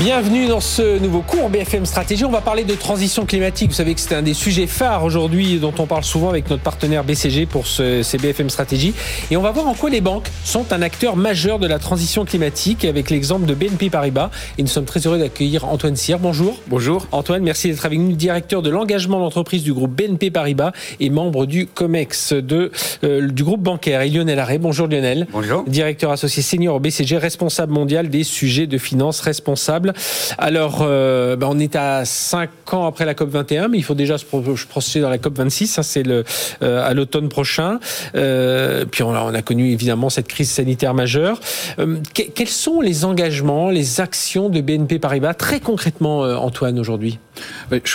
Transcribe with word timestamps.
Bienvenue 0.00 0.46
dans 0.46 0.60
ce 0.60 0.98
nouveau 0.98 1.20
cours 1.20 1.50
BFM 1.50 1.84
Stratégie. 1.84 2.24
On 2.24 2.30
va 2.30 2.40
parler 2.40 2.64
de 2.64 2.74
transition 2.74 3.26
climatique. 3.26 3.68
Vous 3.68 3.76
savez 3.76 3.94
que 3.94 4.00
c'est 4.00 4.14
un 4.14 4.22
des 4.22 4.32
sujets 4.32 4.66
phares 4.66 5.04
aujourd'hui 5.04 5.58
dont 5.58 5.74
on 5.78 5.84
parle 5.84 6.04
souvent 6.04 6.30
avec 6.30 6.48
notre 6.48 6.62
partenaire 6.62 7.04
BCG 7.04 7.44
pour 7.44 7.66
ce, 7.66 8.02
ces 8.02 8.16
BFM 8.16 8.48
Stratégie. 8.48 8.94
Et 9.30 9.36
on 9.36 9.42
va 9.42 9.50
voir 9.50 9.68
en 9.68 9.74
quoi 9.74 9.90
les 9.90 10.00
banques 10.00 10.30
sont 10.42 10.72
un 10.72 10.80
acteur 10.80 11.16
majeur 11.16 11.58
de 11.58 11.66
la 11.66 11.78
transition 11.78 12.24
climatique 12.24 12.86
avec 12.86 13.10
l'exemple 13.10 13.44
de 13.44 13.52
BNP 13.52 13.90
Paribas. 13.90 14.30
Et 14.56 14.62
nous 14.62 14.68
sommes 14.68 14.86
très 14.86 15.06
heureux 15.06 15.18
d'accueillir 15.18 15.66
Antoine 15.66 15.96
Cyr. 15.96 16.18
Bonjour. 16.18 16.58
Bonjour. 16.68 17.06
Antoine, 17.12 17.42
merci 17.42 17.68
d'être 17.68 17.84
avec 17.84 17.98
nous, 17.98 18.12
directeur 18.12 18.62
de 18.62 18.70
l'engagement 18.70 19.20
d'entreprise 19.20 19.64
du 19.64 19.74
groupe 19.74 19.90
BNP 19.90 20.30
Paribas 20.30 20.72
et 21.00 21.10
membre 21.10 21.44
du 21.44 21.66
COMEX 21.66 22.32
de, 22.32 22.72
euh, 23.04 23.28
du 23.28 23.44
groupe 23.44 23.60
bancaire. 23.62 24.00
Et 24.00 24.08
Lionel 24.08 24.38
Arré. 24.38 24.56
Bonjour 24.56 24.86
Lionel. 24.86 25.26
Bonjour. 25.30 25.62
Directeur 25.64 26.10
associé 26.10 26.42
senior 26.42 26.76
au 26.76 26.80
BCG, 26.80 27.18
responsable 27.18 27.74
mondial 27.74 28.08
des 28.08 28.24
sujets 28.24 28.66
de 28.66 28.78
finances 28.78 29.20
responsables. 29.20 29.89
Alors, 30.38 30.80
euh, 30.82 31.36
ben, 31.36 31.48
on 31.50 31.58
est 31.58 31.76
à 31.76 32.04
5 32.04 32.74
ans 32.74 32.86
après 32.86 33.04
la 33.04 33.14
COP 33.14 33.30
21, 33.30 33.68
mais 33.68 33.78
il 33.78 33.84
faut 33.84 33.94
déjà 33.94 34.18
se 34.18 34.24
projeter 34.24 35.00
dans 35.00 35.10
la 35.10 35.18
COP 35.18 35.36
26. 35.36 35.66
Ça, 35.66 35.82
c'est 35.82 36.04
euh, 36.06 36.22
à 36.60 36.94
l'automne 36.94 37.28
prochain. 37.28 37.78
Euh, 38.14 38.84
puis 38.90 39.02
on 39.02 39.14
a, 39.14 39.20
on 39.22 39.34
a, 39.34 39.42
connu 39.42 39.70
évidemment 39.70 40.10
cette 40.10 40.28
crise 40.28 40.50
sanitaire 40.50 40.94
majeure. 40.94 41.40
Que, 41.78 42.22
quels 42.34 42.48
sont 42.48 42.80
les 42.80 43.04
engagements, 43.04 43.70
les 43.70 44.00
actions 44.00 44.48
de 44.48 44.60
BNP 44.60 44.98
Paribas 44.98 45.34
très 45.34 45.60
concrètement, 45.60 46.20
Antoine, 46.20 46.78
aujourd'hui? 46.78 47.18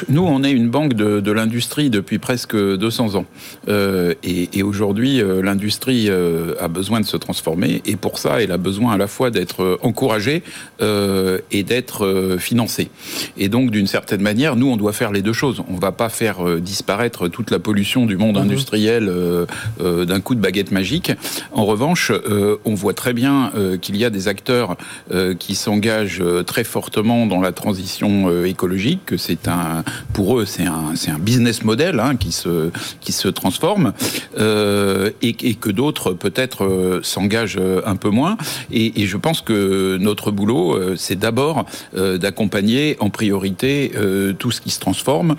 Nous, 0.10 0.24
on 0.24 0.44
est 0.44 0.52
une 0.52 0.70
banque 0.70 0.94
de, 0.94 1.20
de 1.20 1.32
l'industrie 1.32 1.90
depuis 1.90 2.20
presque 2.20 2.56
200 2.56 3.16
ans, 3.16 3.26
euh, 3.68 4.14
et, 4.24 4.50
et 4.54 4.64
aujourd'hui, 4.64 5.22
l'industrie 5.44 6.10
a 6.10 6.68
besoin 6.68 7.00
de 7.00 7.06
se 7.06 7.18
transformer, 7.18 7.82
et 7.86 7.96
pour 7.96 8.18
ça, 8.18 8.42
elle 8.42 8.52
a 8.52 8.58
besoin 8.58 8.94
à 8.94 8.98
la 8.98 9.08
fois 9.08 9.32
d'être 9.32 9.80
encouragée 9.82 10.44
et 10.80 11.64
d'être 11.64 11.76
être 11.76 12.38
financé. 12.40 12.90
Et 13.38 13.50
donc, 13.50 13.70
d'une 13.70 13.88
certaine 13.88 14.22
manière, 14.22 14.56
nous, 14.56 14.68
on 14.68 14.78
doit 14.78 14.94
faire 14.94 15.12
les 15.12 15.22
deux 15.22 15.34
choses. 15.34 15.62
On 15.70 15.76
ne 15.76 15.80
va 15.80 15.92
pas 15.92 16.10
faire 16.10 16.38
disparaître 16.62 17.28
toute 17.28 17.52
la 17.52 17.60
pollution 17.60 18.06
du 18.06 18.18
monde 18.18 18.38
mmh. 18.38 18.42
industriel 18.42 19.10
euh, 19.10 19.46
euh, 19.82 20.06
d'un 20.06 20.22
coup 20.22 20.36
de 20.36 20.40
baguette 20.40 20.72
magique. 20.72 21.12
En 21.52 21.66
revanche, 21.66 22.12
euh, 22.12 22.58
on 22.66 22.74
voit 22.74 22.94
très 22.94 23.14
bien 23.14 23.52
qu'il 23.82 23.98
y 23.98 24.06
a 24.06 24.10
des 24.10 24.28
acteurs 24.28 24.78
qui 25.40 25.56
s'engagent 25.56 26.24
très 26.46 26.64
fortement 26.64 27.26
dans 27.26 27.42
la 27.42 27.52
transition 27.52 28.44
écologique, 28.44 29.02
que 29.06 29.18
c'est 29.18 29.35
pour 30.14 30.40
eux, 30.40 30.46
c'est 30.46 30.66
un, 30.66 31.20
business 31.20 31.64
model 31.64 32.00
hein, 32.00 32.16
qui 32.16 32.32
se, 32.32 33.28
transforme, 33.30 33.94
et, 34.38 35.14
et, 35.22 35.56
que 35.56 35.70
d'autres 35.70 36.14
peut-être 36.14 37.00
s'engagent 37.04 37.60
un 37.86 37.96
peu 37.96 38.10
moins. 38.10 38.38
Et, 38.72 39.06
je 39.06 39.18
pense 39.18 39.42
que 39.42 39.98
notre 39.98 40.32
boulot, 40.32 40.96
c'est 40.96 41.18
d'abord 41.18 41.66
d'accompagner 41.94 42.98
en 43.00 43.10
priorité 43.10 43.92
tout 44.40 44.52
ce 44.52 44.62
qui 44.62 44.70
se 44.70 44.80
transforme, 44.80 45.36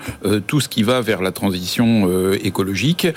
tout 0.47 0.59
ce 0.59 0.69
qui 0.69 0.83
va 0.83 1.01
vers 1.01 1.21
la 1.21 1.31
transition 1.31 2.09
écologique, 2.33 3.07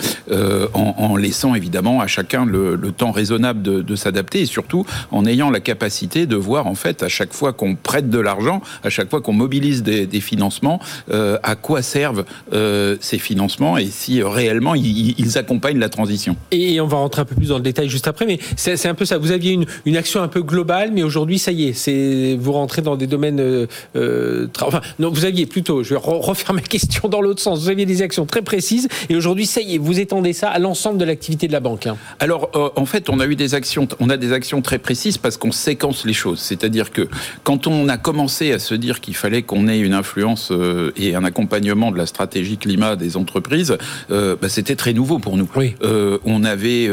en, 0.75 1.17
laissant 1.17 1.55
évidemment 1.55 2.01
à 2.01 2.07
chacun 2.07 2.45
le, 2.45 2.79
temps 2.97 3.13
raisonnable 3.13 3.63
de, 3.63 3.97
s'adapter 3.97 4.41
et 4.41 4.47
surtout 4.47 4.85
en 5.11 5.27
ayant 5.27 5.51
la 5.51 5.61
capacité 5.61 6.27
de 6.27 6.37
voir 6.37 6.67
en 6.67 6.75
fait 6.75 7.03
à 7.03 7.09
chaque 7.09 7.33
fois 7.33 7.53
qu'on 7.53 7.75
prête 7.75 8.11
de 8.11 8.19
l'argent, 8.19 8.61
à 8.83 8.91
chaque 8.91 9.11
fois 9.11 9.21
qu'on 9.21 9.33
mobilise 9.33 9.83
des 9.83 10.21
financements, 10.21 10.70
euh, 11.11 11.39
à 11.43 11.57
quoi 11.57 11.83
servent 11.83 12.25
euh, 12.53 12.97
ces 13.01 13.19
financements 13.19 13.79
et 13.79 13.87
si 13.87 14.21
euh, 14.21 14.29
réellement 14.29 14.75
ils, 14.75 15.19
ils, 15.19 15.39
accompagnent 15.39 15.79
la 15.79 15.89
transition. 15.89 16.37
Et 16.51 16.81
on 16.81 16.87
va 16.87 16.99
rentrer 16.99 17.23
un 17.23 17.25
peu 17.25 17.35
plus 17.35 17.49
dans 17.49 17.57
le 17.57 17.63
détail 17.63 17.89
juste 17.89 18.07
après, 18.07 18.27
mais 18.27 18.39
c'est 18.57 18.87
un 18.87 18.95
peu 18.95 19.05
ça. 19.05 19.19
Vous 19.19 19.33
aviez 19.33 19.53
une, 19.53 19.67
une 19.87 19.97
action 19.97 20.23
un 20.23 20.29
peu 20.29 20.43
globale, 20.43 20.91
mais 20.93 21.03
aujourd'hui 21.03 21.39
ça 21.39 21.53
y 21.53 21.69
est, 21.69 21.73
c'est 21.73 22.37
vous 22.39 22.53
rentrez 22.53 22.83
dans 22.83 22.97
des 22.97 23.07
domaines. 23.07 23.41
Euh 23.41 24.47
enfin, 24.61 24.81
non, 24.99 25.11
vous 25.11 25.25
aviez 25.25 25.47
plutôt, 25.47 25.83
je 25.83 25.95
vais 25.95 26.01
refaire 26.03 26.55
ma 26.55 26.61
question 26.61 27.09
dans 27.09 27.21
l'autre 27.21 27.41
sens. 27.41 27.63
Vous 27.63 27.69
aviez 27.69 27.87
des 27.87 28.03
actions 28.03 28.27
très 28.27 28.43
précises 28.43 28.89
et 29.09 29.17
aujourd'hui 29.17 29.47
ça 29.47 29.61
y 29.61 29.75
est, 29.75 29.79
vous 29.79 30.01
étendez 30.01 30.33
ça 30.33 30.49
à 30.49 30.59
l'ensemble 30.59 30.99
de 30.99 31.05
l'activité 31.05 31.47
de 31.49 31.53
la 31.53 31.61
banque. 31.61 31.87
Hein. 31.87 31.97
Alors, 32.19 32.51
euh, 32.55 32.71
en 32.77 32.87
fait, 32.87 33.09
on 33.09 33.21
a 33.21 33.27
eu 33.27 33.37
des 33.37 33.55
actions, 33.55 33.89
on 33.99 34.11
a 34.11 34.17
des 34.17 34.33
actions 34.33 34.63
très 34.63 34.79
précises 34.79 35.19
parce 35.19 35.37
qu'on 35.37 35.53
séquence 35.53 36.05
les 36.05 36.13
choses. 36.13 36.41
C'est-à-dire 36.41 36.93
que 36.93 37.09
quand 37.45 37.67
on 37.67 37.89
a 37.89 37.97
commencé 37.97 38.53
à 38.53 38.59
se 38.59 38.75
dire 38.75 39.01
qu'il 39.01 39.15
fallait 39.15 39.43
qu'on 39.43 39.69
ait 39.69 39.79
une 39.79 39.95
influence 39.95 40.50
euh, 40.51 40.93
et 40.97 41.15
un 41.15 41.25
accompagnement 41.25 41.91
de 41.91 41.99
la 41.99 42.07
stratégie 42.07 42.57
climat 42.57 42.97
des 42.97 43.17
entreprises, 43.17 43.77
euh, 44.11 44.37
bah, 44.41 44.49
c'était 44.49 44.77
très 44.77 44.93
nouveau 44.93 45.19
pour 45.19 45.37
nous. 45.37 45.49
Oui. 45.57 45.75
Euh, 45.83 46.19
on 46.25 46.45
avait 46.45 46.89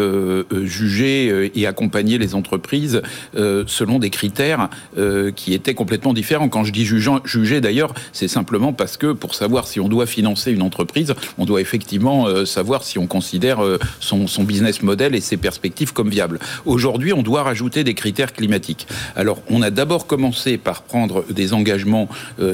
jugé 0.63 1.51
et 1.55 1.67
accompagné 1.67 2.17
les 2.17 2.35
entreprises 2.35 3.01
selon 3.35 3.99
des 3.99 4.09
critères 4.09 4.69
qui 5.35 5.53
étaient 5.53 5.73
complètement 5.73 6.13
différents. 6.13 6.49
Quand 6.49 6.63
je 6.63 6.71
dis 6.71 6.85
jugeant, 6.85 7.19
juger, 7.23 7.61
d'ailleurs, 7.61 7.93
c'est 8.13 8.27
simplement 8.27 8.73
parce 8.73 8.97
que 8.97 9.11
pour 9.13 9.35
savoir 9.35 9.67
si 9.67 9.79
on 9.79 9.87
doit 9.87 10.05
financer 10.05 10.51
une 10.51 10.61
entreprise, 10.61 11.13
on 11.37 11.45
doit 11.45 11.61
effectivement 11.61 12.45
savoir 12.45 12.83
si 12.83 12.99
on 12.99 13.07
considère 13.07 13.59
son, 13.99 14.27
son 14.27 14.43
business 14.43 14.81
model 14.81 15.15
et 15.15 15.21
ses 15.21 15.37
perspectives 15.37 15.93
comme 15.93 16.09
viables. 16.09 16.39
Aujourd'hui, 16.65 17.13
on 17.13 17.23
doit 17.23 17.43
rajouter 17.43 17.83
des 17.83 17.93
critères 17.93 18.33
climatiques. 18.33 18.87
Alors, 19.15 19.41
on 19.49 19.61
a 19.61 19.69
d'abord 19.69 20.07
commencé 20.07 20.57
par 20.57 20.83
prendre 20.83 21.25
des 21.29 21.53
engagements 21.53 22.07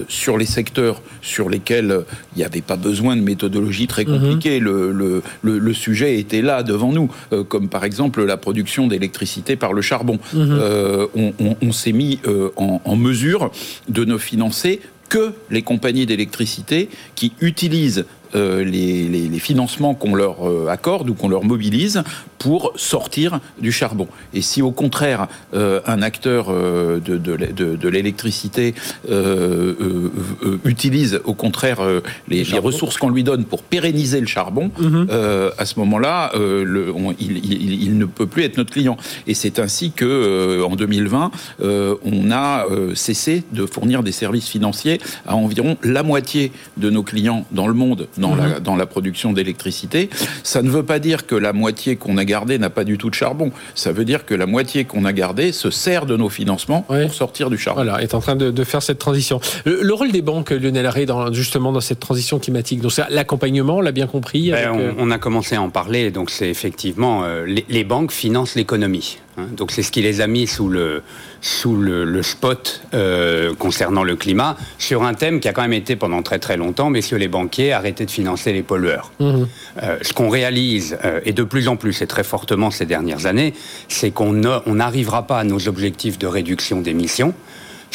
sur 0.07 0.37
les 0.37 0.45
secteurs 0.45 0.92
sur 1.21 1.49
lesquels 1.49 1.91
euh, 1.91 2.01
il 2.35 2.39
n'y 2.39 2.45
avait 2.45 2.61
pas 2.61 2.75
besoin 2.75 3.15
de 3.15 3.21
méthodologie 3.21 3.87
très 3.87 4.05
compliquée. 4.05 4.59
Mmh. 4.59 4.63
Le, 4.63 4.91
le, 4.91 5.21
le, 5.41 5.59
le, 5.59 5.73
sujet 5.73 6.19
était 6.19 6.41
là 6.41 6.63
devant 6.63 6.91
nous, 6.91 7.11
euh, 7.31 7.43
comme 7.43 7.69
par 7.69 7.83
exemple 7.83 8.23
la 8.23 8.37
production 8.37 8.87
d'électricité 8.87 9.55
par 9.55 9.73
le 9.73 9.81
charbon. 9.81 10.19
Mmh. 10.33 10.37
Euh, 10.37 11.07
on, 11.15 11.33
on, 11.39 11.55
on 11.61 11.71
s'est 11.71 11.91
mis 11.91 12.19
euh, 12.27 12.49
en, 12.55 12.81
en 12.83 12.95
mesure 12.95 13.51
de 13.89 14.05
ne 14.05 14.17
financer 14.17 14.79
que 15.09 15.33
les 15.51 15.61
compagnies 15.61 16.05
d'électricité 16.05 16.89
qui 17.15 17.33
utilisent 17.39 18.05
euh, 18.35 18.63
les, 18.63 19.07
les, 19.07 19.27
les, 19.27 19.39
financements 19.39 19.93
qu'on 19.93 20.15
leur 20.15 20.47
euh, 20.47 20.67
accorde 20.67 21.09
ou 21.09 21.13
qu'on 21.13 21.29
leur 21.29 21.43
mobilise 21.43 22.03
pour 22.39 22.73
sortir 22.75 23.39
du 23.59 23.71
charbon. 23.71 24.07
Et 24.33 24.41
si 24.41 24.61
au 24.61 24.71
contraire 24.71 25.27
euh, 25.53 25.81
un 25.85 26.01
acteur 26.01 26.51
de, 26.51 26.99
de, 26.99 27.17
de, 27.17 27.75
de 27.75 27.89
l'électricité 27.89 28.73
utilise 30.65 31.21
au 31.25 31.33
contraire 31.33 31.79
les, 32.27 32.43
les, 32.43 32.59
ressources 32.59 32.97
qu'on 32.97 33.09
lui 33.09 33.23
donne 33.23 33.45
pour 33.45 33.63
pérenniser 33.63 34.19
le 34.19 34.27
charbon, 34.27 34.71
mm 34.77 34.87
-hmm. 34.87 35.51
à 35.57 35.65
ce 35.65 35.79
moment-là, 35.79 36.31
il, 37.19 37.37
il, 37.43 37.83
il, 37.83 37.97
ne 37.97 38.05
peut 38.05 38.27
plus 38.27 38.43
être 38.43 38.57
notre 38.57 38.73
client. 38.73 38.97
Et 39.27 39.33
c'est 39.33 39.59
ainsi 39.59 39.91
que 39.91 40.61
en 40.63 40.75
2020, 40.75 41.31
on 42.13 42.31
a 42.31 42.65
cessé 42.95 43.43
de 43.51 43.65
fournir 43.65 44.03
des 44.03 44.15
services 44.23 44.49
financiers 44.55 44.97
à 45.25 45.35
environ 45.35 45.77
la 45.83 46.03
moitié 46.03 46.51
de 46.83 46.89
nos 46.89 47.03
clients 47.03 47.45
dans 47.51 47.67
le 47.67 47.73
monde 47.73 48.07
dans, 48.23 48.35
mmh. 48.35 48.39
la, 48.39 48.59
dans 48.59 48.75
la 48.75 48.85
production 48.85 49.33
d'électricité. 49.33 50.09
Ça 50.43 50.61
ne 50.61 50.69
veut 50.69 50.83
pas 50.83 50.99
dire 50.99 51.27
que 51.27 51.35
la 51.35 51.53
moitié 51.53 51.95
qu'on 51.95 52.17
a 52.17 52.25
gardée 52.25 52.57
n'a 52.57 52.69
pas 52.69 52.83
du 52.83 52.97
tout 52.97 53.09
de 53.09 53.15
charbon. 53.15 53.51
Ça 53.75 53.91
veut 53.91 54.05
dire 54.05 54.25
que 54.25 54.33
la 54.33 54.45
moitié 54.45 54.85
qu'on 54.85 55.05
a 55.05 55.13
gardée 55.13 55.51
se 55.51 55.69
sert 55.69 56.05
de 56.05 56.15
nos 56.17 56.29
financements 56.29 56.81
pour 56.81 57.13
sortir 57.13 57.49
du 57.49 57.57
charbon. 57.57 57.83
Voilà, 57.83 58.01
est 58.01 58.13
en 58.13 58.19
train 58.19 58.35
de, 58.35 58.49
de 58.51 58.63
faire 58.63 58.81
cette 58.81 58.99
transition. 58.99 59.39
Le, 59.65 59.81
le, 59.81 59.93
rôle 59.93 60.11
des 60.11 60.21
banques, 60.21 60.51
Lionel 60.51 60.85
Arré, 60.85 61.05
dans, 61.05 61.31
justement 61.33 61.71
dans 61.71 61.81
cette 61.81 61.99
transition 61.99 62.39
climatique, 62.39 62.81
donc 62.81 62.93
l'accompagnement, 63.09 63.77
on 63.77 63.81
l'a 63.81 63.91
bien 63.91 64.07
compris. 64.07 64.51
Ben, 64.51 64.69
avec, 64.69 64.79
ben, 64.79 64.95
on, 64.97 65.07
on, 65.07 65.11
a 65.11 65.17
commencé 65.17 65.55
à 65.55 65.61
en 65.61 65.69
parler, 65.69 66.11
donc 66.11 66.29
c'est 66.29 66.49
effectivement 66.49 67.23
euh, 67.23 67.45
les, 67.45 67.65
les 67.69 67.83
banques 67.83 68.11
financent 68.11 68.55
l'économie. 68.55 69.17
Hein, 69.37 69.47
donc 69.55 69.71
c'est 69.71 69.83
ce 69.83 69.91
qui 69.91 70.01
les 70.01 70.21
a 70.21 70.27
mis 70.27 70.45
sous 70.47 70.69
le, 70.69 71.01
sous 71.41 71.75
le, 71.75 72.05
le 72.05 72.23
spot 72.23 72.81
euh, 72.93 73.53
concernant 73.55 74.03
le 74.03 74.15
climat, 74.15 74.55
sur 74.77 75.03
un 75.03 75.13
thème 75.13 75.39
qui 75.39 75.47
a 75.47 75.53
quand 75.53 75.63
même 75.63 75.73
été 75.73 75.95
pendant 75.95 76.21
très 76.21 76.39
très 76.39 76.57
longtemps, 76.57 76.89
messieurs 76.89 77.17
les 77.17 77.27
banquiers, 77.27 77.73
arrêtez 77.73 78.05
de 78.05 78.11
financer 78.11 78.53
les 78.53 78.63
pollueurs. 78.63 79.11
Mmh. 79.19 79.43
Euh, 79.81 79.97
ce 80.01 80.13
qu'on 80.13 80.29
réalise, 80.29 80.97
euh, 81.03 81.19
et 81.25 81.33
de 81.33 81.43
plus 81.43 81.67
en 81.67 81.75
plus, 81.75 82.01
et 82.01 82.07
très 82.07 82.23
fortement 82.23 82.69
ces 82.69 82.85
dernières 82.85 83.25
années, 83.25 83.53
c'est 83.87 84.11
qu'on 84.11 84.33
n'arrivera 84.33 85.25
pas 85.25 85.39
à 85.39 85.43
nos 85.43 85.67
objectifs 85.67 86.19
de 86.19 86.27
réduction 86.27 86.81
d'émissions 86.81 87.33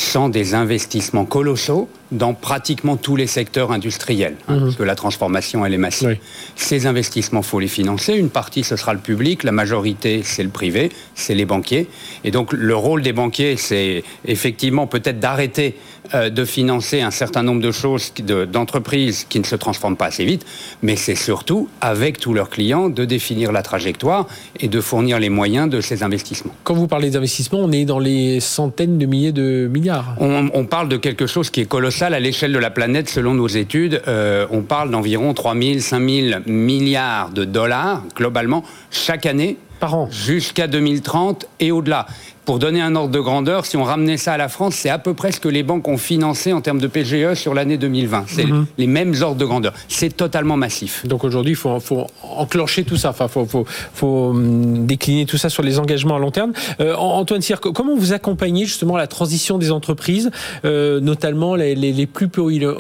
sans 0.01 0.29
des 0.29 0.55
investissements 0.55 1.25
colossaux 1.25 1.89
dans 2.13 2.33
pratiquement 2.33 2.97
tous 2.97 3.17
les 3.17 3.27
secteurs 3.27 3.73
industriels, 3.73 4.37
hein, 4.47 4.57
mmh. 4.57 4.61
parce 4.61 4.77
que 4.77 4.83
la 4.83 4.95
transformation, 4.95 5.67
elle 5.67 5.75
est 5.75 5.79
massive. 5.79 6.09
Oui. 6.09 6.19
Ces 6.57 6.87
investissements, 6.87 7.43
faut 7.43 7.61
les 7.61 7.69
financer. 7.69 8.15
Une 8.15 8.31
partie, 8.31 8.65
ce 8.65 8.77
sera 8.77 8.95
le 8.95 9.01
public, 9.01 9.43
la 9.43 9.53
majorité, 9.53 10.23
c'est 10.25 10.43
le 10.43 10.49
privé, 10.49 10.91
c'est 11.15 11.35
les 11.35 11.45
banquiers. 11.45 11.89
Et 12.25 12.31
donc, 12.31 12.53
le 12.53 12.75
rôle 12.75 13.03
des 13.03 13.13
banquiers, 13.13 13.57
c'est 13.57 14.05
effectivement 14.25 14.87
peut-être 14.87 15.21
d'arrêter 15.21 15.77
de 16.15 16.45
financer 16.45 17.01
un 17.01 17.11
certain 17.11 17.43
nombre 17.43 17.63
de 17.63 17.73
choses, 17.73 18.13
d'entreprises 18.51 19.27
qui 19.29 19.39
ne 19.39 19.45
se 19.45 19.57
transforment 19.57 19.97
pas 19.97 20.07
assez 20.07 20.25
vite, 20.25 20.45
mais 20.83 20.97
c'est 20.97 21.15
surtout, 21.15 21.69
avec 21.81 22.19
tous 22.19 22.35
leurs 22.35 22.51
clients, 22.51 22.89
de 22.89 23.05
définir 23.05 23.53
la 23.53 23.63
trajectoire 23.63 24.27
et 24.61 24.69
de 24.69 24.81
fournir 24.81 25.19
les 25.19 25.29
moyens 25.29 25.69
de 25.69 25.81
ces 25.81 26.03
investissements. 26.03 26.55
Quand 26.65 26.75
vous 26.75 26.87
parlez 26.87 27.11
d'investissement, 27.11 27.59
on 27.61 27.73
est 27.73 27.85
dans 27.85 27.99
les 27.99 28.41
centaines 28.41 28.99
de 28.99 29.07
milliers 29.07 29.33
de 29.33 29.69
milliards. 29.73 30.17
On, 30.19 30.65
parle 30.65 30.89
de 30.89 30.97
quelque 30.97 31.27
chose 31.27 31.51
qui 31.51 31.61
est 31.61 31.67
colossal 31.67 32.15
à 32.15 32.21
l'échelle 32.21 32.53
de 32.53 32.59
la 32.59 32.71
planète, 32.71 33.09
selon 33.09 33.35
nos 33.35 33.49
études. 33.49 34.03
Euh, 34.07 34.47
on 34.51 34.63
parle 34.63 34.91
d'environ 34.91 35.33
3 35.33 35.55
000, 35.55 35.79
5 35.81 36.09
000 36.09 36.41
milliards 36.47 37.31
de 37.31 37.45
dollars, 37.45 38.03
globalement, 38.15 38.65
chaque 38.91 39.27
année 39.27 39.57
par 39.81 39.95
an. 39.95 40.09
Jusqu'à 40.11 40.67
2030 40.67 41.47
et 41.61 41.71
au-delà. 41.71 42.07
Pour 42.49 42.59
donner 42.59 42.81
un 42.81 42.97
ordre 42.97 43.11
de 43.11 43.21
grandeur, 43.21 43.67
si 43.67 43.77
on 43.77 43.85
ramenait 43.85 44.17
ça 44.17 44.33
à 44.33 44.39
la 44.39 44.49
France, 44.49 44.75
c'est 44.75 44.89
à 44.89 44.99
peu 44.99 45.13
près 45.13 45.33
ce 45.33 45.39
que 45.39 45.51
les 45.51 45.63
banques 45.63 45.87
ont 45.87 45.99
financé 45.99 46.55
en 46.55 46.63
termes 46.63 46.79
de 46.79 46.87
PGE 46.87 47.35
sur 47.35 47.53
l'année 47.53 47.77
2020. 47.77 48.25
C'est 48.27 48.47
mhm. 48.47 48.65
les 48.79 48.87
mêmes 48.87 49.15
ordres 49.21 49.37
de 49.37 49.45
grandeur. 49.45 49.75
C'est 49.89 50.17
totalement 50.17 50.57
massif. 50.57 51.05
Donc 51.05 51.25
aujourd'hui, 51.25 51.53
il 51.53 51.57
faut, 51.57 51.79
faut, 51.79 52.07
enclencher 52.23 52.85
tout 52.85 52.97
ça. 52.97 53.11
Enfin, 53.11 53.27
il 53.27 53.31
faut, 53.31 53.45
faut, 53.45 53.67
faut, 53.93 54.29
hum, 54.31 54.87
décliner 54.87 55.27
tout 55.27 55.37
ça 55.37 55.51
sur 55.51 55.63
les 55.63 55.79
engagements 55.79 56.17
à 56.17 56.19
long 56.19 56.31
terme. 56.31 56.55
Euh, 56.81 56.95
Antoine 56.95 57.43
Cyr, 57.43 57.61
comment 57.61 57.95
vous 57.95 58.15
accompagnez 58.15 58.65
justement 58.65 58.97
la 58.97 59.09
transition 59.09 59.59
des 59.59 59.71
entreprises, 59.71 60.31
euh, 60.65 61.01
notamment 61.01 61.55
les, 61.55 61.75
les, 61.75 61.93
les, 61.93 62.07
plus 62.07 62.31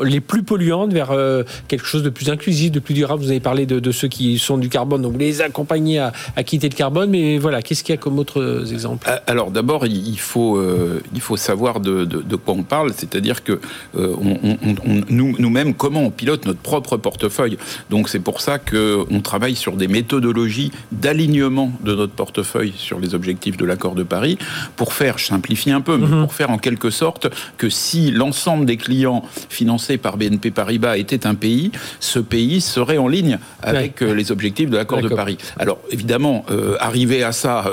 les 0.03 0.21
plus 0.21 0.45
polluantes, 0.45 0.95
vers 0.95 1.11
euh, 1.11 1.43
quelque 1.69 1.85
chose 1.85 2.03
de 2.03 2.09
plus 2.09 2.31
inclusif, 2.31 2.73
de 2.73 2.81
plus 2.81 2.95
durable? 2.95 3.23
Vous 3.23 3.31
avez 3.31 3.41
parlé 3.41 3.67
de, 3.67 3.81
de, 3.81 3.93
ceux 3.93 4.09
qui 4.09 4.39
sont 4.39 4.57
du 4.57 4.71
carbone, 4.71 5.03
donc 5.03 5.19
les 5.19 5.43
accompagner 5.43 5.99
à, 5.99 6.15
à 6.37 6.43
quitter 6.43 6.71
le 6.71 6.75
carbone. 6.75 7.11
Mais 7.11 7.37
voilà, 7.37 7.61
qu'est-ce 7.61 7.85
qu'il 7.85 7.95
y 7.95 7.99
a 7.99 8.01
comme 8.01 8.19
autres 8.19 8.73
exemples? 8.73 9.07
Alors, 9.27 9.51
d'abord, 9.59 9.87
il 9.87 10.21
faut, 10.21 10.57
euh, 10.57 11.03
il 11.13 11.21
faut 11.21 11.37
savoir 11.37 11.81
de, 11.81 12.37
quoi 12.37 12.55
on 12.55 12.63
parle, 12.63 12.93
c'est-à-dire 12.97 13.43
que 13.43 13.59
euh, 13.97 14.15
nous-mêmes, 15.11 15.75
comment 15.75 16.03
on 16.03 16.11
pilote 16.11 16.47
notre 16.47 16.61
propre 16.61 16.97
portefeuille. 16.97 17.59
Donc 17.91 18.09
c'est 18.09 18.21
pour 18.21 18.41
ça 18.41 18.61
qu'on 18.61 19.21
travaille 19.21 19.57
sur 19.57 19.75
des 19.75 19.89
méthodologies 19.89 20.71
d'alignement 20.93 21.73
de 21.83 21.93
notre 21.97 22.13
portefeuille 22.13 22.73
sur 22.77 23.01
les 23.01 23.17
objectifs 23.17 23.57
de 23.57 23.65
l'accord 23.65 23.97
de 23.97 24.05
Paris, 24.05 24.39
pour 24.77 24.93
faire, 24.93 25.19
je 25.19 25.25
simplifie 25.25 25.73
un 25.73 25.81
peu, 25.81 25.97
mais 25.97 26.07
mhm. 26.07 26.21
pour 26.21 26.35
faire 26.35 26.51
en 26.51 26.59
quelque 26.59 26.91
sorte 26.91 27.27
que 27.57 27.69
si 27.69 28.13
l'ensemble 28.13 28.65
des 28.65 28.77
clients 28.77 29.25
financés 29.49 29.99
par 29.99 30.19
BNP 30.19 30.53
Paribas 30.53 30.99
était 30.99 31.27
un 31.27 31.35
pays, 31.35 31.73
ce 31.99 32.21
pays 32.21 32.61
serait 32.61 32.99
en 32.99 33.09
ligne 33.09 33.41
avec 33.61 34.03
euh, 34.03 34.15
les 34.15 34.31
objectifs 34.31 34.71
de 34.71 34.77
l'accord 34.77 35.03
de 35.03 35.09
Paris. 35.09 35.37
Alors 35.59 35.81
évidemment, 35.91 36.45
arriver 36.79 37.25
à 37.25 37.33
ça, 37.33 37.65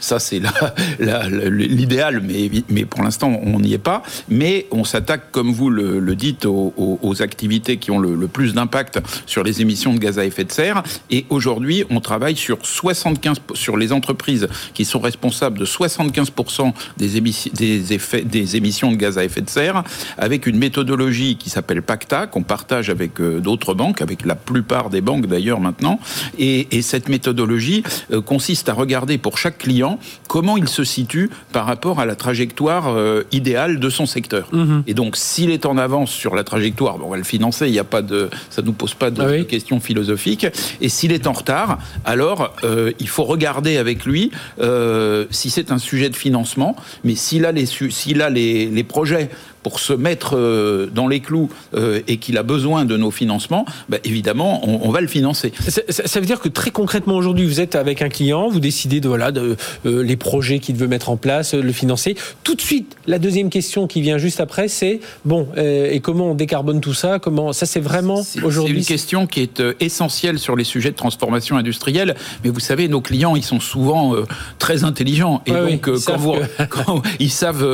ça 0.00 0.18
c'est 0.18 0.40
la, 0.40 0.54
la, 0.98 1.23
l'idéal, 1.28 2.22
mais, 2.68 2.84
pour 2.84 3.02
l'instant, 3.02 3.38
on 3.42 3.60
n'y 3.60 3.74
est 3.74 3.78
pas. 3.78 4.02
Mais 4.28 4.66
on 4.70 4.84
s'attaque, 4.84 5.30
comme 5.30 5.52
vous 5.52 5.70
le, 5.70 6.14
dites, 6.14 6.46
aux, 6.46 7.22
activités 7.22 7.76
qui 7.76 7.90
ont 7.90 7.98
le, 7.98 8.28
plus 8.28 8.54
d'impact 8.54 9.00
sur 9.26 9.44
les 9.44 9.60
émissions 9.60 9.94
de 9.94 9.98
gaz 9.98 10.18
à 10.18 10.24
effet 10.24 10.44
de 10.44 10.52
serre. 10.52 10.82
Et 11.10 11.26
aujourd'hui, 11.30 11.84
on 11.90 12.00
travaille 12.00 12.36
sur 12.36 12.58
75 12.64 13.40
sur 13.54 13.76
les 13.76 13.92
entreprises 13.92 14.48
qui 14.72 14.84
sont 14.84 15.00
responsables 15.00 15.58
de 15.58 15.66
75% 15.66 16.72
des, 16.96 17.20
des, 17.52 17.92
effets, 17.92 18.22
des 18.22 18.56
émissions 18.56 18.90
de 18.90 18.96
gaz 18.96 19.18
à 19.18 19.24
effet 19.24 19.40
de 19.40 19.50
serre, 19.50 19.84
avec 20.18 20.46
une 20.46 20.58
méthodologie 20.58 21.36
qui 21.36 21.50
s'appelle 21.50 21.82
PACTA, 21.82 22.26
qu'on 22.26 22.42
partage 22.42 22.90
avec 22.90 23.20
euh, 23.20 23.40
d'autres 23.40 23.74
banques, 23.74 24.02
avec 24.02 24.24
la 24.24 24.34
plupart 24.34 24.90
des 24.90 25.00
banques 25.00 25.26
d'ailleurs 25.26 25.60
maintenant. 25.60 25.98
Et, 26.38 26.68
cette 26.82 27.08
méthodologie 27.08 27.82
euh, 28.12 28.20
consiste 28.20 28.68
à 28.68 28.74
regarder 28.74 29.16
pour 29.16 29.38
chaque 29.38 29.58
client 29.58 29.98
comment 30.28 30.56
il 30.56 30.68
se 30.68 30.84
situe 30.84 31.13
par 31.52 31.66
rapport 31.66 32.00
à 32.00 32.06
la 32.06 32.14
trajectoire 32.14 32.88
euh, 32.88 33.24
idéale 33.32 33.78
de 33.78 33.90
son 33.90 34.06
secteur. 34.06 34.48
Mhm. 34.52 34.84
Et 34.86 34.94
donc, 34.94 35.16
s'il 35.16 35.50
est 35.50 35.66
en 35.66 35.78
avance 35.78 36.10
sur 36.10 36.34
la 36.34 36.44
trajectoire, 36.44 36.98
on 37.04 37.10
va 37.10 37.16
le 37.16 37.24
financer, 37.24 37.66
il 37.66 37.72
n'y 37.72 37.78
a 37.78 37.84
pas 37.84 38.02
de, 38.02 38.30
ça 38.50 38.62
ne 38.62 38.66
nous 38.66 38.72
pose 38.72 38.94
pas 38.94 39.10
de, 39.10 39.22
ah 39.22 39.44
questions 39.44 39.80
philosophiques. 39.80 40.46
Et 40.80 40.88
s'il 40.88 41.12
est 41.12 41.26
en 41.26 41.32
retard, 41.32 41.78
alors 42.04 42.54
euh, 42.64 42.92
il 42.98 43.08
faut 43.08 43.24
regarder 43.24 43.76
avec 43.76 44.04
lui 44.04 44.30
euh, 44.60 45.26
si 45.30 45.50
c'est 45.50 45.70
un 45.72 45.78
sujet 45.78 46.08
de 46.08 46.16
financement, 46.16 46.76
mais 47.04 47.14
s'il 47.14 47.44
a 47.44 47.52
les, 47.52 47.66
s'il 47.66 48.22
a 48.22 48.30
les, 48.30 48.66
les 48.66 48.84
projets 48.84 49.30
pour 49.64 49.80
se 49.80 49.94
mettre 49.94 50.36
euh, 50.36 50.86
dans 50.94 51.08
les 51.08 51.20
clous 51.20 51.48
euh, 51.74 52.02
et 52.06 52.18
qu'il 52.18 52.36
a 52.36 52.42
besoin 52.42 52.84
de 52.84 52.96
nos 52.96 53.10
financements, 53.10 53.64
bah, 53.88 53.96
évidemment, 54.04 54.60
on, 54.68 54.90
va 54.90 55.00
le 55.00 55.08
financer. 55.08 55.52
Ça, 55.88 56.20
veut 56.20 56.26
dire 56.26 56.38
que 56.38 56.50
très 56.50 56.70
concrètement 56.70 57.16
aujourd'hui, 57.16 57.46
vous 57.46 57.60
êtes 57.60 57.74
avec 57.74 58.02
un 58.02 58.10
client, 58.10 58.48
vous 58.48 58.60
décidez 58.60 59.00
de 59.00 59.08
voilà 59.08 59.32
de 59.32 59.56
euh, 59.86 60.02
les 60.02 60.16
projets 60.16 60.58
qu'il 60.58 60.76
veut 60.76 60.86
mettre 60.86 61.08
en 61.08 61.16
place, 61.16 61.54
le 61.54 61.72
financer. 61.72 62.14
Tout 62.44 62.54
de 62.54 62.60
suite, 62.60 62.94
la 63.06 63.18
deuxième 63.18 63.48
question 63.48 63.86
qui 63.86 64.02
vient 64.02 64.18
juste 64.18 64.38
après, 64.38 64.68
c'est 64.68 65.00
bon 65.24 65.48
et 65.56 66.00
comment 66.00 66.32
on 66.32 66.34
décarbone 66.34 66.80
tout 66.80 66.92
ça? 66.92 67.18
Comment 67.18 67.54
ça 67.54 67.64
c'est 67.64 67.80
vraiment 67.80 68.22
aujourd'hui 68.42 68.74
C'est 68.74 68.92
une 68.92 68.98
question 68.98 69.26
qui 69.26 69.40
est 69.40 69.62
essentielle 69.80 70.38
sur 70.38 70.56
les 70.56 70.64
sujets 70.64 70.90
de 70.90 70.96
transformation 70.96 71.56
industrielle. 71.56 72.14
Mais 72.44 72.50
vous 72.50 72.60
savez, 72.60 72.86
nos 72.88 73.00
clients, 73.00 73.34
ils 73.34 73.42
sont 73.42 73.60
souvent 73.60 74.14
très 74.58 74.84
intelligents 74.84 75.42
et 75.46 75.52
donc 75.52 75.88
quand, 76.68 77.02
ils 77.18 77.30
savent, 77.30 77.66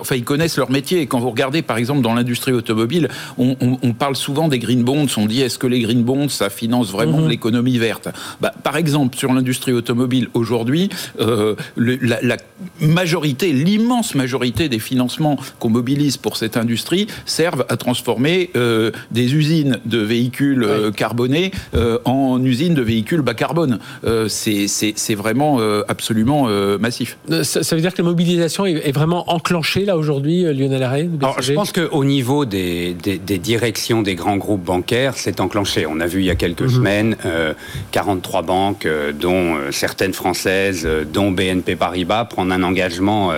enfin 0.00 0.16
ils 0.16 0.24
connaissent 0.24 0.58
leur 0.58 0.70
métier. 0.70 1.00
Et 1.00 1.06
quand 1.06 1.18
vous 1.18 1.29
regardez 1.30 1.62
par 1.62 1.76
exemple 1.76 2.02
dans 2.02 2.14
l'industrie 2.14 2.52
automobile, 2.52 3.08
on, 3.38 3.54
parle 3.98 4.16
souvent 4.16 4.48
des 4.48 4.58
green 4.58 4.82
bonds. 4.82 5.06
On 5.16 5.26
dit 5.26 5.42
est-ce 5.42 5.58
que 5.58 5.66
les 5.66 5.80
green 5.80 6.02
bonds 6.02 6.28
ça 6.28 6.48
finance 6.50 6.90
vraiment 6.90 7.20
mhm. 7.20 7.28
l'économie 7.28 7.78
verte? 7.78 8.08
Bah, 8.40 8.52
Par 8.62 8.76
exemple 8.76 9.16
sur 9.16 9.32
l'industrie 9.32 9.72
automobile 9.72 10.28
aujourd'hui, 10.34 10.90
euh, 11.20 11.54
la, 11.76 12.36
majorité, 12.80 13.52
l'immense 13.52 14.14
majorité 14.14 14.68
des 14.68 14.78
financements 14.78 15.38
qu'on 15.58 15.70
mobilise 15.70 16.16
pour 16.16 16.36
cette 16.36 16.56
industrie 16.56 17.06
servent 17.26 17.64
à 17.68 17.76
transformer 17.76 18.50
euh, 18.56 18.90
des 19.10 19.34
usines 19.34 19.78
de 19.84 19.98
véhicules 19.98 20.64
euh, 20.64 20.90
carbonés 20.90 21.50
en 22.04 22.42
usines 22.42 22.74
de 22.74 22.82
véhicules 22.82 23.22
bas 23.22 23.34
carbone. 23.34 23.78
C'est 24.28 25.14
vraiment 25.14 25.60
absolument 25.88 26.48
massif. 26.78 27.18
Ça, 27.42 27.74
veut 27.74 27.80
dire 27.80 27.92
que 27.92 28.02
la 28.02 28.08
mobilisation 28.08 28.66
est, 28.66 28.92
vraiment 28.92 29.30
enclenchée 29.30 29.84
là 29.84 29.96
aujourd'hui, 29.96 30.42
Lionel 30.42 30.82
Arrêt 30.82 31.08
alors, 31.22 31.42
je 31.42 31.52
pense 31.52 31.72
qu'au 31.72 32.04
niveau 32.04 32.44
des, 32.44 32.94
directions 32.94 34.02
des 34.02 34.14
grands 34.14 34.36
groupes 34.36 34.64
bancaires, 34.64 35.14
c'est 35.16 35.40
enclenché. 35.40 35.86
On 35.86 36.00
a 36.00 36.06
vu 36.06 36.20
il 36.20 36.26
y 36.26 36.30
a 36.30 36.34
quelques 36.34 36.62
mhm. 36.62 36.68
semaines 36.68 37.16
43 37.90 38.40
euh, 38.40 38.42
banques, 38.42 38.86
euh, 38.86 39.12
dont 39.12 39.56
euh, 39.56 39.70
certaines 39.70 40.14
françaises, 40.14 40.88
dont 41.12 41.30
BNP 41.30 41.76
Paribas, 41.76 42.24
prendre 42.24 42.52
un 42.52 42.62
engagement 42.62 43.32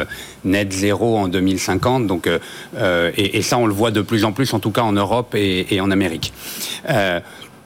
net 0.45 0.73
zéro 0.73 1.19
en 1.19 1.29
2050. 1.29 2.07
Donc, 2.07 2.29
et, 3.17 3.43
ça, 3.43 3.59
on 3.59 3.67
le 3.67 3.75
voit 3.75 3.91
de 3.91 4.01
plus 4.01 4.25
en 4.25 4.33
plus, 4.33 4.53
en 4.55 4.61
tout 4.61 4.71
cas 4.71 4.83
en 4.83 4.93
Europe 4.93 5.35
et, 5.35 5.75
et 5.75 5.81
en 5.81 5.91
Amérique. 5.91 6.33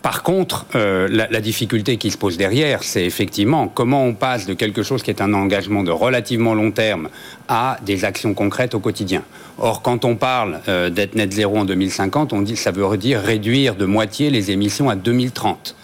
Par 0.06 0.22
contre, 0.22 0.66
euh, 0.76 1.08
la, 1.10 1.40
difficulté 1.40 1.96
qui 1.96 2.12
se 2.12 2.16
pose 2.16 2.36
derrière, 2.36 2.84
c'est 2.84 3.04
effectivement 3.04 3.66
comment 3.66 4.04
on 4.04 4.14
passe 4.14 4.46
de 4.46 4.54
quelque 4.54 4.84
chose 4.84 5.02
qui 5.02 5.10
est 5.10 5.20
un 5.20 5.34
engagement 5.34 5.82
de 5.82 5.90
relativement 5.90 6.54
long 6.54 6.70
terme 6.70 7.08
à 7.48 7.78
des 7.84 8.04
actions 8.04 8.32
concrètes 8.32 8.76
au 8.76 8.78
quotidien. 8.78 9.24
Or, 9.58 9.82
quand 9.82 10.04
on 10.04 10.14
parle 10.14 10.60
euh, 10.68 10.90
d'être 10.90 11.16
net 11.16 11.32
zéro 11.32 11.58
en 11.58 11.64
2050, 11.64 12.32
on 12.32 12.42
dit 12.42 12.54
ça 12.54 12.70
veut 12.70 12.96
dire 12.96 13.18
réduire 13.18 13.74
de 13.74 13.84
moitié 13.84 14.30
les 14.30 14.52
émissions 14.52 14.88
à 14.88 14.94
2030. 14.94 15.74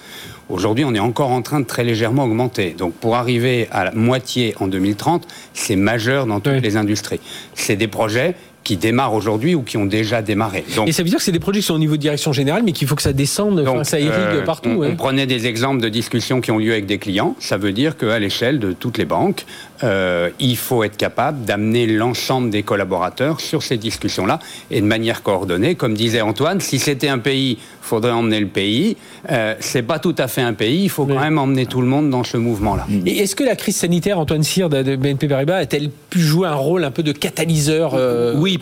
Aujourd'hui, 0.49 0.85
on 0.85 0.95
est 0.95 1.01
encore 1.01 1.33
en 1.33 1.43
train 1.43 1.59
de 1.59 1.67
très 1.67 1.83
légèrement 1.83 2.23
augmenter. 2.23 2.77
Donc, 2.79 2.95
pour 2.95 3.17
arriver 3.17 3.67
à 3.73 3.87
la 3.87 3.91
moitié 3.91 4.55
en 4.61 4.69
2030, 4.69 5.27
c'est 5.53 5.75
majeur 5.75 6.27
dans 6.27 6.39
toutes 6.39 6.63
les 6.63 6.77
industries. 6.77 7.21
C'est 7.55 7.75
des 7.75 7.89
projets 7.89 8.37
qui 8.65 8.77
démarrent 8.77 9.15
aujourd'hui 9.15 9.55
ou 9.55 9.63
qui 9.63 9.77
ont 9.77 9.87
déjà 9.87 10.23
démarré. 10.23 10.65
et 10.87 10.93
ça 10.93 11.03
veut 11.03 11.09
dire 11.09 11.19
que 11.19 11.25
c'est 11.25 11.33
des 11.33 11.41
projets 11.41 11.61
qui 11.61 11.67
sont 11.67 11.75
au 11.75 11.79
niveau 11.79 11.97
de 11.97 12.01
direction 12.01 12.33
générale, 12.33 12.63
mais 12.65 12.73
qu'il 12.73 12.87
faut 12.87 12.95
que 12.95 13.03
ça 13.03 13.13
descende, 13.13 13.63
donc, 13.63 13.85
ça 13.85 13.99
irrigue 13.99 14.13
euh, 14.15 14.45
partout. 14.45 14.83
On, 14.83 14.97
prenait 14.97 15.27
des 15.27 15.47
exemples 15.47 15.83
de 15.83 15.89
discussions 15.89 16.41
qui 16.41 16.51
ont 16.51 16.59
lieu 16.59 16.73
avec 16.73 16.87
des 16.87 16.99
clients. 16.99 17.35
Ça 17.39 17.57
veut 17.57 17.73
dire 17.73 17.97
qu'à 17.97 18.19
l'échelle 18.19 18.59
de 18.59 18.73
toutes 18.73 18.99
les 18.99 19.05
banques, 19.05 19.45
euh, 19.85 20.31
il 20.41 20.57
faut 20.57 20.85
être 20.85 20.97
capable 20.97 21.45
d'amener 21.45 21.87
l'ensemble 21.87 22.51
des 22.51 22.63
collaborateurs 22.63 23.41
sur 23.41 23.63
ces 23.63 23.77
discussions-là 23.77 24.39
et 24.71 24.81
de 24.81 24.87
manière 24.87 25.23
coordonnée. 25.23 25.75
Comme 25.75 25.95
disait 25.95 26.21
Antoine, 26.21 26.61
si 26.61 26.79
c'était 26.79 27.09
un 27.09 27.19
pays, 27.19 27.59
faudrait 27.81 28.13
emmener 28.13 28.41
le 28.41 28.47
pays. 28.47 28.97
Euh, 29.31 29.55
c'est 29.61 29.83
pas 29.83 29.99
tout 29.99 30.15
à 30.19 30.29
fait 30.29 30.43
un 30.43 30.55
pays. 30.55 30.85
Il 30.85 30.89
faut 30.89 31.07
quand 31.07 31.21
même 31.21 31.39
emmener 31.39 31.67
tout 31.67 31.81
le 31.81 31.87
monde 31.87 32.11
dans 32.11 32.25
ce 32.25 32.37
mouvement-là. 32.37 32.87
Et 33.07 33.19
est-ce 33.19 33.37
que 33.37 33.45
la 33.45 33.57
crise 33.57 33.77
sanitaire, 33.77 34.19
Antoine 34.19 34.43
Cyr 34.43 34.69
de 34.69 34.97
BNP 34.97 35.29
Paribas, 35.29 35.57
a-t-elle 35.57 35.91
pu 35.91 36.21
jouer 36.21 36.49
un 36.49 36.55
rôle 36.55 36.85
un 36.85 36.91
peu 36.91 37.03
de 37.03 37.13
catalyseur 37.13 37.95
euh, 37.95 38.35
Oui, 38.37 38.59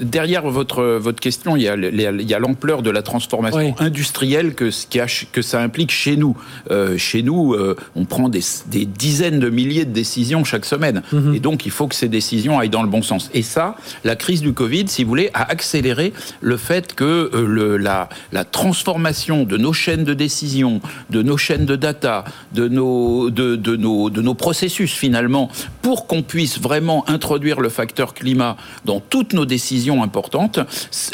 derrière 0.00 0.48
votre, 0.48 0.82
votre 0.96 1.20
question, 1.20 1.56
il 1.56 1.62
y 1.62 2.34
a 2.34 2.38
l'ampleur 2.38 2.82
de 2.82 2.90
la 2.90 3.02
transformation 3.02 3.74
industrielle 3.78 4.54
que, 4.54 4.70
que 5.32 5.42
ça 5.42 5.60
implique 5.60 5.90
chez 5.90 6.16
nous. 6.16 6.36
Euh, 6.70 6.98
chez 6.98 7.22
nous, 7.22 7.54
euh, 7.54 7.76
on 7.94 8.04
prend 8.04 8.28
des, 8.28 8.42
dizaines 8.86 9.38
de 9.38 9.50
milliers 9.50 9.84
de 9.84 9.92
décisions 9.92 10.44
chaque 10.44 10.55
semaine. 10.64 11.02
Mhm. 11.12 11.34
Et 11.34 11.40
donc, 11.40 11.66
il 11.66 11.72
faut 11.72 11.86
que 11.86 11.94
ces 11.94 12.08
décisions 12.08 12.58
aillent 12.58 12.70
dans 12.70 12.82
le 12.82 12.88
bon 12.88 13.02
sens. 13.02 13.30
Et 13.34 13.42
ça, 13.42 13.76
la 14.04 14.16
crise 14.16 14.40
du 14.40 14.52
Covid, 14.52 14.88
si 14.88 15.04
vous 15.04 15.08
voulez, 15.08 15.30
a 15.34 15.50
accéléré 15.50 16.12
le 16.40 16.56
fait 16.56 16.94
que 16.94 17.30
le, 17.34 17.76
la, 17.76 18.08
la 18.32 18.44
transformation 18.44 19.44
de 19.44 19.56
nos 19.56 19.72
chaînes 19.72 20.04
de 20.04 20.14
décision, 20.14 20.80
de 21.10 21.22
nos 21.22 21.36
chaînes 21.36 21.66
de 21.66 21.76
data, 21.76 22.24
de 22.52 22.68
nos, 22.68 23.30
de, 23.30 23.56
de 23.56 23.76
nos, 23.76 24.10
de 24.10 24.22
nos 24.22 24.34
processus 24.34 24.92
finalement, 24.92 25.50
pour 25.82 26.06
qu'on 26.06 26.22
puisse 26.22 26.60
vraiment 26.60 27.08
introduire 27.08 27.60
le 27.60 27.68
facteur 27.68 28.14
climat 28.14 28.56
dans 28.84 29.00
toutes 29.00 29.32
nos 29.32 29.46
décisions 29.46 30.02
importantes, 30.02 30.60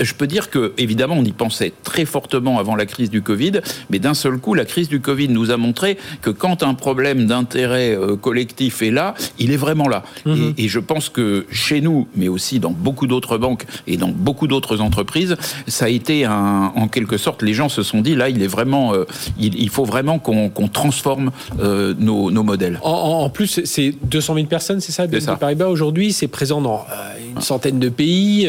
je 0.00 0.14
peux 0.14 0.26
dire 0.26 0.50
que, 0.50 0.72
évidemment, 0.78 1.16
on 1.18 1.24
y 1.24 1.32
pensait 1.32 1.72
très 1.82 2.04
fortement 2.04 2.58
avant 2.58 2.76
la 2.76 2.86
crise 2.86 3.10
du 3.10 3.22
Covid, 3.22 3.60
mais 3.90 3.98
d'un 3.98 4.14
seul 4.14 4.38
coup, 4.38 4.54
la 4.54 4.64
crise 4.64 4.88
du 4.88 5.00
Covid 5.00 5.28
nous 5.28 5.50
a 5.50 5.56
montré 5.56 5.98
que 6.20 6.30
quand 6.30 6.62
un 6.62 6.74
problème 6.74 7.26
d'intérêt 7.26 7.96
euh, 7.96 8.16
collectif 8.16 8.82
est 8.82 8.90
là, 8.90 9.14
il 9.38 9.52
est 9.52 9.56
vraiment 9.56 9.88
là. 9.88 10.02
Mhm. 10.26 10.54
Et, 10.56 10.64
et, 10.64 10.68
je 10.68 10.78
pense 10.78 11.08
que 11.08 11.46
chez 11.50 11.80
nous, 11.80 12.08
mais 12.16 12.28
aussi 12.28 12.60
dans 12.60 12.70
beaucoup 12.70 13.06
d'autres 13.06 13.38
banques 13.38 13.66
et 13.86 13.96
dans 13.96 14.08
beaucoup 14.08 14.46
d'autres 14.46 14.80
entreprises, 14.80 15.36
ça 15.66 15.86
a 15.86 15.88
été 15.88 16.24
un, 16.24 16.72
en 16.74 16.88
quelque 16.88 17.16
sorte, 17.16 17.42
les 17.42 17.54
gens 17.54 17.68
se 17.68 17.82
sont 17.82 18.00
dit 18.00 18.14
là, 18.14 18.28
il 18.28 18.42
est 18.42 18.48
vraiment, 18.48 18.94
euh, 18.94 19.04
il, 19.38 19.60
il, 19.60 19.68
faut 19.68 19.84
vraiment 19.84 20.18
qu'on 20.18 20.50
transforme 20.68 21.30
euh, 21.60 21.94
nos, 21.98 22.30
nos, 22.30 22.42
modèles. 22.42 22.78
En, 22.82 22.90
en 22.90 23.30
plus, 23.30 23.60
c'est 23.64 23.94
200 24.02 24.34
000 24.34 24.46
personnes, 24.46 24.80
c'est 24.80 24.92
ça, 24.92 25.06
BNP 25.06 25.36
Paribas 25.38 25.66
aujourd'hui, 25.66 26.12
c'est 26.12 26.28
présent 26.28 26.60
dans 26.60 26.84
euh, 26.90 27.34
une 27.34 27.40
centaine 27.40 27.78
de 27.78 27.88
pays, 27.88 28.48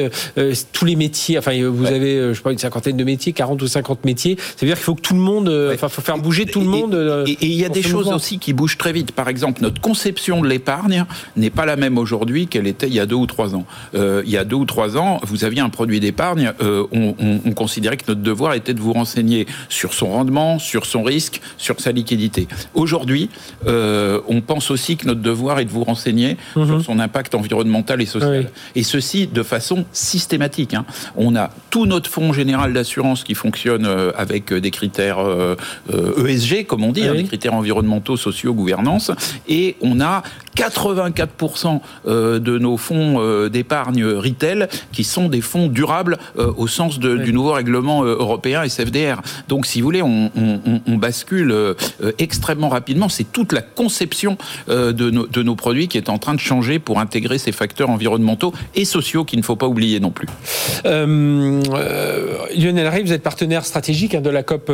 tous 0.72 0.86
les 0.86 0.96
métiers. 0.96 1.38
Enfin, 1.38 1.52
vous 1.70 1.86
avez, 1.86 2.30
je 2.30 2.34
sais 2.34 2.42
pas, 2.42 2.52
une 2.52 2.58
cinquantaine 2.58 2.98
de 2.98 3.04
métiers, 3.04 3.34
40 3.34 3.62
ou 3.62 3.68
50 3.68 4.06
métiers. 4.06 4.38
Ça 4.38 4.56
veut 4.62 4.68
dire 4.68 4.76
qu'il 4.76 4.86
faut 4.86 4.96
que 4.96 5.02
tout 5.02 5.14
le 5.14 5.20
monde, 5.20 5.50
enfin, 5.74 5.90
faut 5.90 6.02
faire 6.02 6.18
bouger 6.18 6.46
tout 6.46 6.62
le 6.62 6.68
monde. 6.68 7.26
Et 7.28 7.38
il 7.42 7.54
y 7.54 7.66
a 7.66 7.70
des 7.70 7.82
choses 7.82 8.08
aussi 8.08 8.40
qui 8.40 8.54
bougent 8.54 8.78
très 8.78 8.92
vite. 8.92 9.12
Par 9.12 9.30
exemple, 9.30 9.62
notre 9.62 9.82
conception 9.82 10.42
de 10.42 10.48
l'épargne 10.48 10.73
n'est 11.36 11.50
pas 11.50 11.66
la 11.66 11.76
même 11.76 11.98
aujourd'hui 11.98 12.48
qu'elle 12.48 12.68
était 12.68 12.88
il 12.88 12.94
y 12.94 13.00
a 13.00 13.06
deux 13.06 13.16
ou 13.16 13.26
trois 13.26 13.56
ans. 13.56 13.66
il 13.94 14.30
y 14.30 14.38
a 14.38 14.44
deux 14.44 14.56
ou 14.56 14.66
trois 14.66 14.98
ans, 14.98 15.20
vous 15.24 15.44
aviez 15.44 15.62
un 15.62 15.70
produit 15.70 16.00
d'épargne, 16.00 16.54
on, 16.62 17.16
on, 17.20 17.40
on 17.46 17.52
considérait 17.52 17.98
que 17.98 18.06
notre 18.08 18.22
devoir 18.22 18.54
était 18.54 18.74
de 18.74 18.80
vous 18.80 18.94
renseigner 18.94 19.48
sur 19.70 19.94
son 19.94 20.08
rendement, 20.08 20.60
sur 20.60 20.86
son 20.86 21.04
risque, 21.04 21.42
sur 21.58 21.80
sa 21.80 21.92
liquidité. 21.92 22.48
Aujourd'hui, 22.74 23.30
euh, 23.68 24.20
on 24.28 24.42
pense 24.42 24.72
aussi 24.72 24.98
que 24.98 25.06
notre 25.08 25.22
devoir 25.22 25.60
est 25.60 25.66
de 25.66 25.72
vous 25.72 25.84
renseigner 25.84 26.38
mhm. 26.56 26.66
sur 26.66 26.82
son 26.84 27.00
impact 27.00 27.36
environnemental 27.36 28.02
et 28.02 28.06
social. 28.06 28.50
Et 28.76 28.84
ceci 28.84 29.28
de 29.28 29.44
façon 29.44 29.86
systématique. 29.92 30.74
Hein. 30.74 30.86
On 31.16 31.36
a 31.36 31.50
tout 31.70 31.86
notre 31.86 32.10
fonds 32.10 32.34
général 32.34 32.74
d'assurance 32.74 33.24
qui 33.24 33.36
fonctionne 33.36 33.86
euh, 33.86 34.12
avec 34.16 34.54
des 34.54 34.72
critères 34.72 35.20
euh, 35.20 35.56
ESG, 36.26 36.62
e 36.62 36.64
comme 36.64 36.84
on 36.84 36.92
dit, 36.92 37.08
hein, 37.08 37.16
des 37.16 37.24
critères 37.24 37.54
environnementaux, 37.54 38.18
sociaux, 38.18 38.54
gouvernance, 38.54 39.12
et 39.48 39.76
on 39.82 40.02
a 40.02 40.24
84% 40.56 41.80
de 42.06 42.58
nos 42.58 42.78
fonds 42.78 43.48
d'épargne 43.48 44.06
retail 44.06 44.68
qui 44.92 45.04
sont 45.04 45.30
des 45.30 45.42
fonds 45.42 45.68
durables 45.68 46.18
au 46.38 46.68
sens 46.68 47.00
de, 47.00 47.18
du 47.18 47.34
nouveau 47.34 47.54
règlement 47.54 48.04
européen 48.04 48.64
SFDR. 48.64 49.22
Donc, 49.48 49.66
si 49.66 49.82
vous 49.82 49.86
voulez, 49.86 50.02
on, 50.02 50.30
bascule 50.98 51.52
euh, 51.52 51.74
extrêmement 52.18 52.70
rapidement. 52.70 53.10
C'est 53.10 53.30
toute 53.32 53.52
la 53.52 53.62
conception 53.62 54.38
euh, 54.70 54.94
de, 54.94 55.44
nos, 55.44 55.56
produits 55.56 55.88
qui 55.88 55.98
est 55.98 56.10
en 56.10 56.18
train 56.18 56.34
de 56.34 56.40
changer 56.40 56.80
pour 56.80 57.00
intégrer 57.00 57.38
ces 57.38 57.52
facteurs 57.52 57.90
environnementaux 57.90 58.54
et 58.76 58.86
sociaux 58.86 59.26
qu'il 59.26 59.40
ne 59.40 59.44
faut 59.44 59.56
pas 59.56 59.68
oublier 59.68 60.00
non 60.00 60.12
plus. 60.12 60.28
Euh, 60.86 61.62
Lionel 62.56 62.88
Ray, 62.88 63.04
vous 63.04 63.12
êtes 63.12 63.24
partenaire 63.24 63.66
stratégique 63.66 64.16
hein, 64.16 64.22
de 64.22 64.30
la 64.30 64.44
COP, 64.44 64.72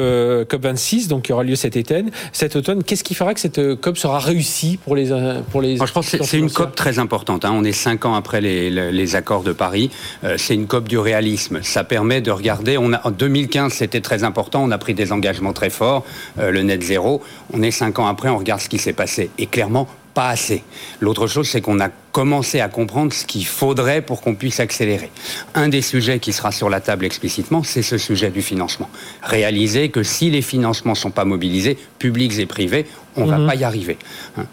COP 0.49 0.63
26, 0.63 1.07
donc 1.07 1.23
qui 1.23 1.33
aura 1.33 1.43
lieu 1.43 1.55
cet 1.55 1.75
été. 1.75 2.03
Cet 2.31 2.55
automne, 2.55 2.83
qu'est-ce 2.83 3.03
qui 3.03 3.15
fera 3.15 3.33
que 3.33 3.39
cette 3.39 3.75
COP 3.81 3.97
sera 3.97 4.19
réussie 4.19 4.77
pour 4.83 4.95
les 4.95 5.09
pour 5.51 5.61
les 5.61 5.68
Je 5.77 5.91
pense 5.91 6.11
que 6.11 6.23
c'est 6.23 6.37
une 6.37 6.51
COP 6.51 6.75
très 6.75 6.99
importante. 6.99 7.45
Hein. 7.45 7.51
On 7.53 7.63
est 7.63 7.71
cinq 7.71 8.05
ans 8.05 8.15
après 8.15 8.41
les, 8.41 8.69
les 8.69 9.15
accords 9.15 9.43
de 9.43 9.53
Paris. 9.53 9.89
c'est 10.37 10.55
une 10.55 10.67
COP 10.67 10.87
du 10.87 10.97
réalisme. 10.97 11.61
Ça 11.63 11.83
permet 11.83 12.21
de 12.21 12.31
regarder. 12.31 12.77
On 12.77 12.93
a 12.93 12.99
en 13.05 13.11
2015, 13.11 13.73
c'était 13.73 14.01
très 14.01 14.23
important. 14.23 14.63
On 14.63 14.71
a 14.71 14.77
pris 14.77 14.93
des 14.93 15.11
engagements 15.11 15.53
très 15.53 15.69
forts, 15.69 16.05
euh, 16.39 16.51
le 16.51 16.61
net 16.61 16.83
zéro. 16.83 17.21
On 17.53 17.61
est 17.61 17.71
cinq 17.71 17.99
ans 17.99 18.07
après, 18.07 18.29
on 18.29 18.37
regarde 18.37 18.61
ce 18.61 18.69
qui 18.69 18.77
s'est 18.77 18.93
passé. 18.93 19.29
Et 19.37 19.45
clairement, 19.45 19.87
pas 20.19 20.31
assez. 20.31 20.63
L'autre 20.99 21.27
chose, 21.27 21.47
c'est 21.47 21.61
qu'on 21.61 21.79
a 21.79 21.87
commencé 22.11 22.59
à 22.59 22.67
comprendre 22.67 23.13
ce 23.13 23.23
qu'il 23.23 23.45
faudrait 23.45 24.01
pour 24.01 24.19
qu'on 24.19 24.35
puisse 24.35 24.59
accélérer. 24.59 25.11
Un 25.55 25.69
des 25.69 25.81
sujets 25.81 26.19
qui 26.19 26.33
sera 26.33 26.51
sur 26.51 26.69
la 26.69 26.81
table 26.81 27.05
explicitement, 27.05 27.63
c'est 27.63 27.81
ce 27.81 27.97
sujet 27.97 28.29
du 28.29 28.41
financement. 28.41 28.89
Réaliser 29.23 29.87
que 29.87 30.03
si 30.03 30.29
les 30.29 30.41
financements 30.41 30.91
ne 30.91 30.97
sont 30.97 31.11
pas 31.11 31.23
mobilisés, 31.23 31.77
publics 31.99 32.37
et 32.37 32.45
privés, 32.45 32.85
on 33.15 33.27
ne 33.27 33.29
va 33.29 33.37
mhm. 33.37 33.47
pas 33.47 33.55
y 33.55 33.63
arriver. 33.63 33.97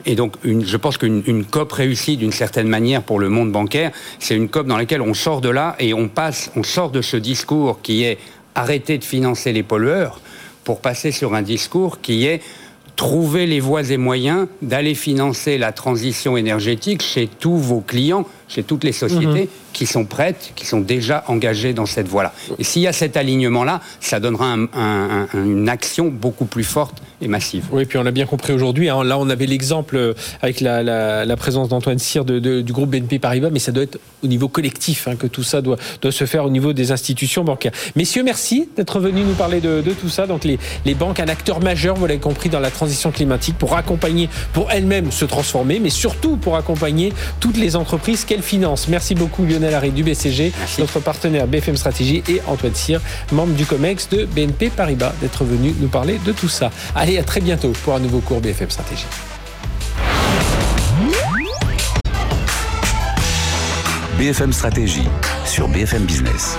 Et 0.05 0.15
donc, 0.15 0.35
je 0.45 0.77
pense 0.77 0.99
qu'une 0.99 1.45
COP 1.45 1.73
réussie 1.73 2.17
d'une 2.17 2.31
certaine 2.31 2.69
manière 2.69 3.03
pour 3.03 3.19
le 3.19 3.29
monde 3.29 3.51
bancaire, 3.51 3.91
c'est 4.21 4.37
une 4.37 4.49
COP 4.49 4.69
dans 4.69 4.77
laquelle 4.77 5.03
on 5.03 5.15
sort 5.15 5.41
de 5.41 5.49
là 5.49 5.75
et 5.81 5.95
on 5.95 6.07
passe, 6.07 6.53
on 6.55 6.63
sort 6.63 6.91
de 6.91 7.03
ce 7.03 7.17
discours 7.17 7.81
qui 7.83 8.05
est 8.05 8.19
arrêter 8.55 8.99
de 8.99 9.05
financer 9.05 9.53
les 9.53 9.65
pollueurs 9.65 10.21
pour 10.63 10.81
passer 10.81 11.11
sur 11.11 11.35
un 11.35 11.43
discours 11.43 12.01
qui 12.01 12.27
est 12.27 12.41
trouver 12.97 13.47
les 13.47 13.61
voies 13.61 13.91
et 13.91 13.99
moyens 13.99 14.49
d'aller 14.63 14.95
financer 14.95 15.59
la 15.59 15.73
transition 15.73 16.37
énergétique 16.37 17.03
chez 17.03 17.29
tous 17.29 17.57
vos 17.57 17.81
clients, 17.81 18.27
chez 18.49 18.63
toutes 18.63 18.85
les 18.85 18.93
sociétés 18.93 19.43
mhm. 19.43 19.49
qui 19.73 19.87
sont 19.87 20.05
prêtes, 20.05 20.53
qui 20.55 20.67
sont 20.67 20.81
déjà 20.81 21.25
engagées 21.29 21.73
dans 21.73 21.87
cette 21.87 22.09
voie-là. 22.09 22.33
Et 22.59 22.65
s'il 22.65 22.83
y 22.83 22.87
a 22.87 22.93
cet 22.93 23.17
alignement-là, 23.17 23.81
ça 24.01 24.21
donnera 24.21 24.57
une 25.35 25.69
action 25.69 26.09
beaucoup 26.09 26.45
plus 26.45 26.65
forte 26.65 27.03
et 27.21 27.29
massive. 27.29 27.65
Oui, 27.73 27.85
puis 27.87 27.99
on 27.99 28.03
l'a 28.03 28.11
bien 28.11 28.27
compris 28.27 28.53
aujourd'hui. 28.53 28.89
Hein. 28.89 29.03
Là, 29.05 29.19
on 29.19 29.31
avait 29.31 29.47
l'exemple 29.47 29.97
euh, 29.97 30.15
avec 30.43 30.61
la, 30.61 31.37
présence 31.37 31.69
d'Antoine 31.69 31.99
Cyr 31.99 32.25
du 32.25 32.73
groupe 32.73 32.91
BNP 32.91 33.19
Paribas, 33.19 33.51
mais 33.51 33.59
ça 33.59 33.73
doit 33.73 33.85
être 33.85 33.99
au 34.23 34.27
niveau 34.27 34.49
collectif 34.49 35.07
hein, 35.09 35.17
que 35.17 35.27
tout 35.27 35.43
ça 35.43 35.61
doit, 35.61 35.77
doit 36.01 36.13
se 36.13 36.25
faire 36.25 36.45
au 36.45 36.51
niveau 36.51 36.73
des 36.73 36.93
institutions 36.93 37.45
bancaires. 37.45 37.73
Messieurs, 37.95 38.23
merci 38.23 38.69
d'être 38.77 39.01
venus 39.01 39.25
nous 39.27 39.35
parler 39.35 39.61
de, 39.61 39.83
tout 40.01 40.09
ça. 40.09 40.27
Donc 40.27 40.45
les, 40.45 40.59
les 40.85 40.95
banques, 40.95 41.21
un 41.21 41.29
acteur 41.29 41.61
majeur, 41.61 41.97
vous 41.97 42.07
l'avez 42.07 42.21
compris, 42.21 42.49
dans 42.49 42.61
la 42.61 42.71
transition 42.71 43.11
climatique, 43.11 43.57
pour 43.59 43.77
accompagner, 43.77 44.29
pour 44.53 44.71
elles-mêmes 44.71 45.11
se 45.11 45.25
transformer, 45.25 45.79
mais 45.79 45.91
surtout 45.91 46.37
pour 46.37 46.57
accompagner 46.57 47.13
toutes 47.41 47.57
les 47.57 47.77
entreprises 47.77 48.25
financent. 48.43 48.89
Merci 48.89 49.15
beaucoup 49.15 49.45
Lionel 49.45 49.75
Harry 49.75 49.91
du 49.91 50.03
BCG, 50.03 50.53
notre 50.79 51.01
partenaire 51.01 51.47
BFM 51.47 51.77
Stratégie, 51.77 52.23
et 52.29 52.41
Antoine 52.47 52.75
Cyr, 52.75 53.01
membre 53.33 53.55
du 53.55 53.67
COMEX 53.67 54.09
de 54.09 54.25
BNP 54.25 54.71
Paribas, 54.71 55.13
d'être 55.21 55.45
venu 55.45 55.75
nous 55.81 55.89
parler 55.89 56.19
de 56.25 56.33
tout 56.33 56.49
ça. 56.49 56.71
Allez, 56.95 57.19
à 57.19 57.23
très 57.23 57.41
bientôt 57.41 57.73
pour 57.85 57.95
un 57.95 58.01
nouveau 58.01 58.21
cours 58.21 58.41
BFM 58.41 58.71
Stratégie. 58.71 59.07
BFM 64.19 64.53
Stratégie 64.53 65.09
sur 65.45 65.69
BFM 65.69 66.05
Business. 66.05 66.57